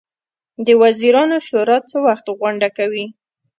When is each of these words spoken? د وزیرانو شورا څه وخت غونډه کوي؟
د 0.65 0.67
وزیرانو 0.83 1.37
شورا 1.47 1.77
څه 1.89 1.97
وخت 2.05 2.25
غونډه 2.39 2.69
کوي؟ 2.77 3.05